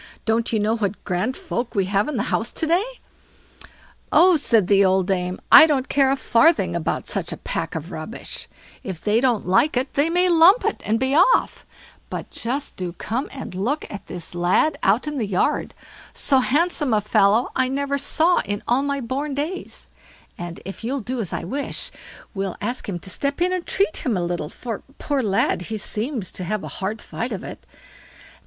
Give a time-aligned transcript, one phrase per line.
[0.25, 2.83] Don't you know what grand folk we have in the house to day?"
[4.11, 7.91] "Oh!" said his old dame, "I don't care a farthing about such a pack of
[7.91, 8.47] rubbish;
[8.81, 11.67] if they don't like it they may lump it, and be off;
[12.09, 15.75] but just do come and look at this lad out in the yard;
[16.13, 19.87] so handsome a fellow I never saw in all my born days;
[20.35, 21.91] and, if you'll do as I wish,
[22.33, 25.77] we'll ask him to step in and treat him a little, for, poor lad, he
[25.77, 27.67] seems to have a hard fight of it."